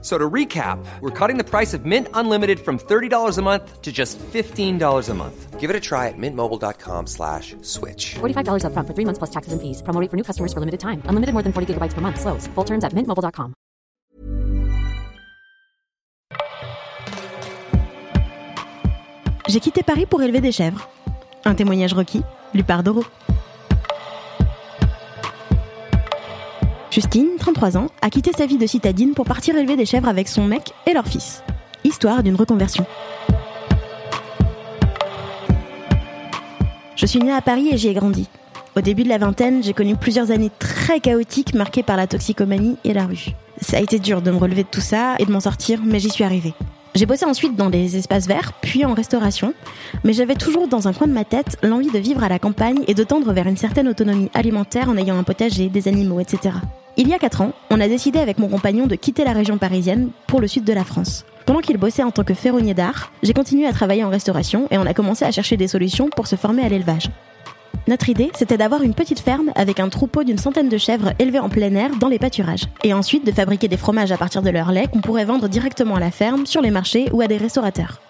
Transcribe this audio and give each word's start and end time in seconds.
So 0.00 0.16
to 0.16 0.30
recap, 0.30 0.78
we're 1.00 1.10
cutting 1.10 1.38
the 1.38 1.44
price 1.44 1.74
of 1.74 1.84
Mint 1.84 2.06
Unlimited 2.14 2.60
from 2.60 2.78
$30 2.78 3.36
a 3.36 3.42
month 3.42 3.82
to 3.82 3.90
just 3.90 4.16
$15 4.18 5.08
a 5.08 5.14
month. 5.14 5.58
Give 5.58 5.70
it 5.70 5.74
a 5.74 5.80
try 5.80 6.06
at 6.06 6.14
mintmobile.com 6.16 7.08
slash 7.08 7.56
switch. 7.62 8.14
$45 8.20 8.62
upfront 8.62 8.86
for 8.86 8.94
three 8.94 9.04
months 9.04 9.18
plus 9.18 9.30
taxes 9.30 9.52
and 9.52 9.60
fees. 9.60 9.82
Promo 9.82 10.00
rate 10.00 10.08
for 10.08 10.16
new 10.16 10.22
customers 10.22 10.52
for 10.52 10.60
limited 10.60 10.78
time. 10.78 11.02
Unlimited 11.06 11.32
more 11.34 11.42
than 11.42 11.52
40 11.52 11.74
gigabytes 11.74 11.94
per 11.94 12.00
month. 12.00 12.20
Slows. 12.20 12.46
Full 12.54 12.64
terms 12.64 12.84
at 12.84 12.92
mintmobile.com. 12.94 13.54
J'ai 19.48 19.60
quitté 19.60 19.82
Paris 19.82 20.06
pour 20.06 20.22
élever 20.22 20.40
des 20.40 20.52
chèvres. 20.52 20.88
Un 21.44 21.54
témoignage 21.54 21.94
requis, 21.94 22.22
lu 22.54 22.62
par 22.62 22.82
Doro. 22.82 23.02
Justine, 26.98 27.28
33 27.38 27.76
ans, 27.76 27.86
a 28.02 28.10
quitté 28.10 28.32
sa 28.36 28.44
vie 28.44 28.58
de 28.58 28.66
citadine 28.66 29.14
pour 29.14 29.24
partir 29.24 29.56
élever 29.56 29.76
des 29.76 29.86
chèvres 29.86 30.08
avec 30.08 30.26
son 30.26 30.42
mec 30.42 30.72
et 30.84 30.92
leur 30.92 31.06
fils. 31.06 31.44
Histoire 31.84 32.24
d'une 32.24 32.34
reconversion. 32.34 32.84
Je 36.96 37.06
suis 37.06 37.20
née 37.20 37.30
à 37.30 37.40
Paris 37.40 37.68
et 37.70 37.76
j'y 37.76 37.86
ai 37.86 37.94
grandi. 37.94 38.28
Au 38.74 38.80
début 38.80 39.04
de 39.04 39.08
la 39.08 39.18
vingtaine, 39.18 39.62
j'ai 39.62 39.74
connu 39.74 39.94
plusieurs 39.94 40.32
années 40.32 40.50
très 40.58 40.98
chaotiques 40.98 41.54
marquées 41.54 41.84
par 41.84 41.96
la 41.96 42.08
toxicomanie 42.08 42.78
et 42.82 42.92
la 42.92 43.06
rue. 43.06 43.26
Ça 43.60 43.76
a 43.76 43.80
été 43.80 44.00
dur 44.00 44.20
de 44.20 44.32
me 44.32 44.38
relever 44.38 44.64
de 44.64 44.68
tout 44.68 44.80
ça 44.80 45.14
et 45.20 45.24
de 45.24 45.30
m'en 45.30 45.38
sortir, 45.38 45.80
mais 45.84 46.00
j'y 46.00 46.10
suis 46.10 46.24
arrivée. 46.24 46.54
J'ai 46.96 47.06
bossé 47.06 47.26
ensuite 47.26 47.54
dans 47.54 47.70
des 47.70 47.96
espaces 47.96 48.26
verts, 48.26 48.54
puis 48.60 48.84
en 48.84 48.94
restauration, 48.94 49.54
mais 50.02 50.14
j'avais 50.14 50.34
toujours 50.34 50.66
dans 50.66 50.88
un 50.88 50.92
coin 50.92 51.06
de 51.06 51.12
ma 51.12 51.24
tête 51.24 51.58
l'envie 51.62 51.92
de 51.92 51.98
vivre 52.00 52.24
à 52.24 52.28
la 52.28 52.40
campagne 52.40 52.82
et 52.88 52.94
de 52.94 53.04
tendre 53.04 53.32
vers 53.32 53.46
une 53.46 53.56
certaine 53.56 53.86
autonomie 53.86 54.32
alimentaire 54.34 54.88
en 54.88 54.96
ayant 54.96 55.16
un 55.16 55.22
potager, 55.22 55.68
des 55.68 55.86
animaux, 55.86 56.18
etc. 56.18 56.56
Il 57.00 57.06
y 57.06 57.14
a 57.14 57.18
4 57.20 57.42
ans, 57.42 57.52
on 57.70 57.80
a 57.80 57.86
décidé 57.86 58.18
avec 58.18 58.38
mon 58.38 58.48
compagnon 58.48 58.88
de 58.88 58.96
quitter 58.96 59.22
la 59.22 59.32
région 59.32 59.56
parisienne 59.56 60.10
pour 60.26 60.40
le 60.40 60.48
sud 60.48 60.64
de 60.64 60.72
la 60.72 60.82
France. 60.82 61.24
Pendant 61.46 61.60
qu'il 61.60 61.76
bossait 61.76 62.02
en 62.02 62.10
tant 62.10 62.24
que 62.24 62.34
ferronnier 62.34 62.74
d'art, 62.74 63.12
j'ai 63.22 63.32
continué 63.32 63.68
à 63.68 63.72
travailler 63.72 64.02
en 64.02 64.10
restauration 64.10 64.66
et 64.72 64.78
on 64.78 64.84
a 64.84 64.94
commencé 64.94 65.24
à 65.24 65.30
chercher 65.30 65.56
des 65.56 65.68
solutions 65.68 66.08
pour 66.08 66.26
se 66.26 66.34
former 66.34 66.64
à 66.64 66.68
l'élevage. 66.68 67.08
Notre 67.86 68.08
idée, 68.08 68.32
c'était 68.34 68.56
d'avoir 68.56 68.82
une 68.82 68.94
petite 68.94 69.20
ferme 69.20 69.52
avec 69.54 69.78
un 69.78 69.88
troupeau 69.90 70.24
d'une 70.24 70.38
centaine 70.38 70.68
de 70.68 70.76
chèvres 70.76 71.12
élevées 71.20 71.38
en 71.38 71.48
plein 71.48 71.72
air 71.76 71.90
dans 72.00 72.08
les 72.08 72.18
pâturages. 72.18 72.64
Et 72.82 72.92
ensuite 72.92 73.24
de 73.24 73.30
fabriquer 73.30 73.68
des 73.68 73.76
fromages 73.76 74.10
à 74.10 74.16
partir 74.16 74.42
de 74.42 74.50
leur 74.50 74.72
lait 74.72 74.88
qu'on 74.88 75.00
pourrait 75.00 75.24
vendre 75.24 75.48
directement 75.48 75.94
à 75.94 76.00
la 76.00 76.10
ferme, 76.10 76.46
sur 76.46 76.62
les 76.62 76.72
marchés 76.72 77.08
ou 77.12 77.20
à 77.20 77.28
des 77.28 77.36
restaurateurs. 77.36 78.00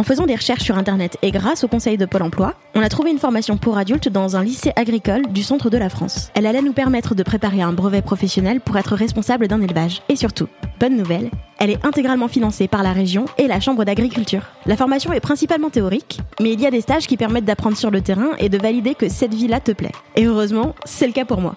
En 0.00 0.02
faisant 0.02 0.24
des 0.24 0.34
recherches 0.34 0.62
sur 0.62 0.78
Internet 0.78 1.18
et 1.20 1.30
grâce 1.30 1.62
au 1.62 1.68
conseil 1.68 1.98
de 1.98 2.06
Pôle 2.06 2.22
Emploi, 2.22 2.54
on 2.74 2.80
a 2.80 2.88
trouvé 2.88 3.10
une 3.10 3.18
formation 3.18 3.58
pour 3.58 3.76
adultes 3.76 4.08
dans 4.08 4.34
un 4.34 4.42
lycée 4.42 4.72
agricole 4.74 5.26
du 5.30 5.42
centre 5.42 5.68
de 5.68 5.76
la 5.76 5.90
France. 5.90 6.30
Elle 6.32 6.46
allait 6.46 6.62
nous 6.62 6.72
permettre 6.72 7.14
de 7.14 7.22
préparer 7.22 7.60
un 7.60 7.74
brevet 7.74 8.00
professionnel 8.00 8.62
pour 8.62 8.78
être 8.78 8.96
responsable 8.96 9.46
d'un 9.46 9.60
élevage. 9.60 10.00
Et 10.08 10.16
surtout, 10.16 10.48
bonne 10.80 10.96
nouvelle, 10.96 11.30
elle 11.58 11.68
est 11.68 11.84
intégralement 11.84 12.28
financée 12.28 12.66
par 12.66 12.82
la 12.82 12.94
région 12.94 13.26
et 13.36 13.46
la 13.46 13.60
Chambre 13.60 13.84
d'agriculture. 13.84 14.44
La 14.64 14.78
formation 14.78 15.12
est 15.12 15.20
principalement 15.20 15.68
théorique, 15.68 16.20
mais 16.40 16.54
il 16.54 16.60
y 16.62 16.66
a 16.66 16.70
des 16.70 16.80
stages 16.80 17.06
qui 17.06 17.18
permettent 17.18 17.44
d'apprendre 17.44 17.76
sur 17.76 17.90
le 17.90 18.00
terrain 18.00 18.30
et 18.38 18.48
de 18.48 18.56
valider 18.56 18.94
que 18.94 19.10
cette 19.10 19.34
vie-là 19.34 19.60
te 19.60 19.72
plaît. 19.72 19.92
Et 20.16 20.24
heureusement, 20.24 20.74
c'est 20.86 21.08
le 21.08 21.12
cas 21.12 21.26
pour 21.26 21.42
moi. 21.42 21.56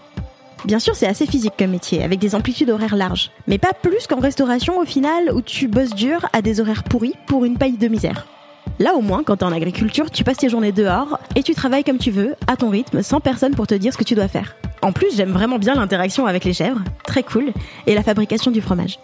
Bien 0.65 0.79
sûr, 0.79 0.95
c'est 0.95 1.07
assez 1.07 1.25
physique 1.25 1.53
comme 1.59 1.71
métier, 1.71 2.03
avec 2.03 2.19
des 2.19 2.35
amplitudes 2.35 2.69
horaires 2.69 2.95
larges. 2.95 3.31
Mais 3.47 3.57
pas 3.57 3.73
plus 3.73 4.07
qu'en 4.07 4.19
restauration 4.19 4.79
au 4.79 4.85
final, 4.85 5.31
où 5.33 5.41
tu 5.41 5.67
bosses 5.67 5.93
dur 5.93 6.25
à 6.31 6.41
des 6.41 6.61
horaires 6.61 6.83
pourris 6.83 7.15
pour 7.27 7.43
une 7.43 7.57
paille 7.57 7.77
de 7.77 7.87
misère. 7.89 8.27
Là 8.79 8.95
au 8.95 9.01
moins, 9.01 9.23
quand 9.23 9.37
t'es 9.37 9.43
en 9.43 9.51
agriculture, 9.51 10.09
tu 10.09 10.23
passes 10.23 10.37
tes 10.37 10.49
journées 10.49 10.71
dehors 10.71 11.19
et 11.35 11.43
tu 11.43 11.53
travailles 11.53 11.83
comme 11.83 11.97
tu 11.97 12.11
veux, 12.11 12.35
à 12.47 12.55
ton 12.55 12.69
rythme, 12.69 13.03
sans 13.03 13.19
personne 13.19 13.55
pour 13.55 13.67
te 13.67 13.75
dire 13.75 13.91
ce 13.91 13.97
que 13.97 14.05
tu 14.05 14.15
dois 14.15 14.29
faire. 14.29 14.55
En 14.81 14.93
plus, 14.93 15.15
j'aime 15.15 15.31
vraiment 15.31 15.59
bien 15.59 15.75
l'interaction 15.75 16.27
avec 16.27 16.45
les 16.45 16.53
chèvres, 16.53 16.81
très 17.05 17.23
cool, 17.23 17.51
et 17.85 17.93
la 17.93 18.03
fabrication 18.03 18.51
du 18.51 18.61
fromage. 18.61 18.99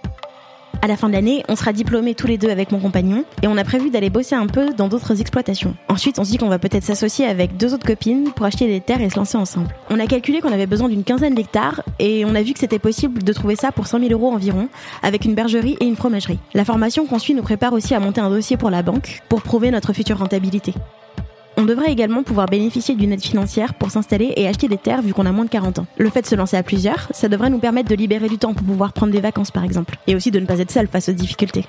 À 0.81 0.87
la 0.87 0.95
fin 0.95 1.09
de 1.09 1.13
l'année, 1.13 1.43
on 1.49 1.57
sera 1.57 1.73
diplômés 1.73 2.15
tous 2.15 2.27
les 2.27 2.37
deux 2.37 2.49
avec 2.49 2.71
mon 2.71 2.79
compagnon 2.79 3.25
et 3.43 3.47
on 3.47 3.57
a 3.57 3.65
prévu 3.65 3.89
d'aller 3.89 4.09
bosser 4.09 4.35
un 4.35 4.47
peu 4.47 4.73
dans 4.73 4.87
d'autres 4.87 5.19
exploitations. 5.19 5.75
Ensuite, 5.89 6.19
on 6.19 6.23
se 6.23 6.31
dit 6.31 6.37
qu'on 6.37 6.47
va 6.47 6.57
peut-être 6.57 6.85
s'associer 6.85 7.25
avec 7.25 7.57
deux 7.57 7.73
autres 7.73 7.85
copines 7.85 8.31
pour 8.31 8.45
acheter 8.45 8.67
des 8.67 8.79
terres 8.79 9.01
et 9.01 9.09
se 9.09 9.17
lancer 9.17 9.37
ensemble. 9.37 9.67
On 9.89 9.99
a 9.99 10.07
calculé 10.07 10.39
qu'on 10.39 10.53
avait 10.53 10.67
besoin 10.67 10.87
d'une 10.87 11.03
quinzaine 11.03 11.35
d'hectares 11.35 11.83
et 11.99 12.23
on 12.23 12.33
a 12.33 12.41
vu 12.41 12.53
que 12.53 12.59
c'était 12.59 12.79
possible 12.79 13.23
de 13.23 13.33
trouver 13.33 13.57
ça 13.57 13.73
pour 13.73 13.87
100 13.87 13.99
000 13.99 14.11
euros 14.13 14.31
environ 14.31 14.69
avec 15.03 15.25
une 15.25 15.35
bergerie 15.35 15.75
et 15.81 15.85
une 15.85 15.97
fromagerie. 15.97 16.39
La 16.53 16.63
formation 16.63 17.05
qu'on 17.05 17.19
suit 17.19 17.33
nous 17.33 17.43
prépare 17.43 17.73
aussi 17.73 17.93
à 17.93 17.99
monter 17.99 18.21
un 18.21 18.29
dossier 18.29 18.55
pour 18.55 18.69
la 18.69 18.81
banque 18.81 19.21
pour 19.27 19.41
prouver 19.41 19.71
notre 19.71 19.91
future 19.91 20.19
rentabilité. 20.19 20.73
On 21.59 21.65
devrait 21.65 21.91
également 21.91 22.23
pouvoir 22.23 22.45
bénéficier 22.45 22.95
d'une 22.95 23.11
aide 23.11 23.21
financière 23.21 23.73
pour 23.73 23.91
s'installer 23.91 24.31
et 24.37 24.47
acheter 24.47 24.69
des 24.69 24.77
terres 24.77 25.01
vu 25.01 25.13
qu'on 25.13 25.25
a 25.25 25.33
moins 25.33 25.43
de 25.43 25.49
40 25.49 25.79
ans. 25.79 25.87
Le 25.97 26.09
fait 26.09 26.21
de 26.21 26.25
se 26.25 26.35
lancer 26.35 26.55
à 26.55 26.63
plusieurs, 26.63 27.09
ça 27.11 27.27
devrait 27.27 27.49
nous 27.49 27.59
permettre 27.59 27.89
de 27.89 27.95
libérer 27.95 28.29
du 28.29 28.37
temps 28.37 28.53
pour 28.53 28.65
pouvoir 28.65 28.93
prendre 28.93 29.11
des 29.11 29.19
vacances 29.19 29.51
par 29.51 29.65
exemple, 29.65 29.97
et 30.07 30.15
aussi 30.15 30.31
de 30.31 30.39
ne 30.39 30.45
pas 30.45 30.59
être 30.59 30.71
seul 30.71 30.87
face 30.87 31.09
aux 31.09 31.13
difficultés. 31.13 31.65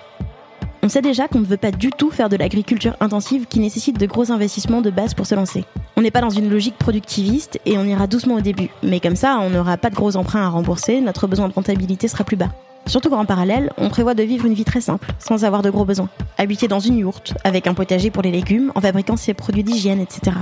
On 0.85 0.89
sait 0.89 1.03
déjà 1.03 1.27
qu'on 1.27 1.41
ne 1.41 1.45
veut 1.45 1.57
pas 1.57 1.73
du 1.73 1.91
tout 1.91 2.13
faire 2.13 2.29
de 2.29 2.37
l'agriculture 2.37 2.95
intensive 3.01 3.47
qui 3.47 3.59
nécessite 3.59 3.99
de 3.99 4.07
gros 4.07 4.31
investissements 4.31 4.81
de 4.81 4.91
base 4.91 5.15
pour 5.15 5.27
se 5.27 5.35
lancer. 5.35 5.65
On 5.97 6.03
n'est 6.03 6.13
pas 6.13 6.21
dans 6.21 6.31
une 6.31 6.49
logique 6.49 6.79
productiviste 6.79 7.59
et 7.67 7.77
on 7.77 7.83
ira 7.83 8.07
doucement 8.07 8.37
au 8.37 8.41
début, 8.41 8.69
mais 8.85 9.01
comme 9.01 9.17
ça 9.17 9.41
on 9.41 9.51
n'aura 9.51 9.77
pas 9.77 9.91
de 9.91 9.97
gros 9.97 10.15
emprunts 10.15 10.45
à 10.45 10.51
rembourser, 10.51 11.01
notre 11.01 11.27
besoin 11.27 11.49
de 11.49 11.53
rentabilité 11.53 12.07
sera 12.07 12.23
plus 12.23 12.37
bas. 12.37 12.53
Surtout 12.87 13.11
qu'en 13.11 13.25
parallèle, 13.25 13.73
on 13.79 13.89
prévoit 13.89 14.15
de 14.15 14.23
vivre 14.23 14.47
une 14.47 14.55
vie 14.55 14.65
très 14.65 14.81
simple, 14.81 15.09
sans 15.19 15.45
avoir 15.45 15.63
de 15.63 15.71
gros 15.71 15.85
besoins. 15.85 16.09
Habiter 16.39 16.69
dans 16.69 16.81
une 16.81 16.99
yourte, 16.99 17.35
avec 17.45 17.67
un 17.67 17.75
potager 17.75 18.11
pour 18.11 18.23
les 18.23 18.33
légumes, 18.33 18.73
en 18.75 18.81
fabriquant 18.81 19.17
ses 19.17 19.35
produits 19.35 19.65
d'hygiène, 19.65 20.01
etc. 20.01 20.37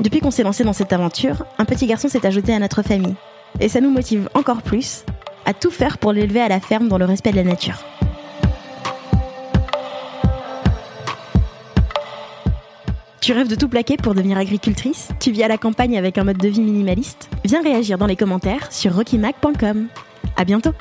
Depuis 0.00 0.20
qu'on 0.20 0.30
s'est 0.30 0.42
lancé 0.42 0.64
dans 0.64 0.72
cette 0.72 0.92
aventure, 0.92 1.44
un 1.58 1.64
petit 1.64 1.86
garçon 1.86 2.08
s'est 2.08 2.26
ajouté 2.26 2.54
à 2.54 2.58
notre 2.58 2.82
famille. 2.82 3.14
Et 3.60 3.68
ça 3.68 3.80
nous 3.80 3.90
motive 3.90 4.28
encore 4.34 4.62
plus 4.62 5.04
à 5.46 5.54
tout 5.54 5.70
faire 5.70 5.98
pour 5.98 6.12
l'élever 6.12 6.40
à 6.40 6.48
la 6.48 6.60
ferme 6.60 6.88
dans 6.88 6.98
le 6.98 7.04
respect 7.04 7.30
de 7.30 7.36
la 7.36 7.44
nature. 7.44 7.84
Tu 13.20 13.32
rêves 13.32 13.48
de 13.48 13.56
tout 13.56 13.68
plaquer 13.68 13.96
pour 13.96 14.14
devenir 14.14 14.38
agricultrice? 14.38 15.08
Tu 15.20 15.32
vis 15.32 15.42
à 15.42 15.48
la 15.48 15.58
campagne 15.58 15.98
avec 15.98 16.16
un 16.16 16.24
mode 16.24 16.38
de 16.38 16.48
vie 16.48 16.60
minimaliste? 16.60 17.28
Viens 17.44 17.62
réagir 17.62 17.98
dans 17.98 18.06
les 18.06 18.16
commentaires 18.16 18.72
sur 18.72 18.94
rockymac.com. 18.94 19.88
À 20.36 20.44
bientôt 20.44 20.72